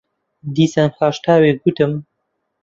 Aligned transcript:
دیسان 0.55 0.89
پاش 0.97 1.15
تاوێک 1.25 1.57
گوتم: 1.63 1.91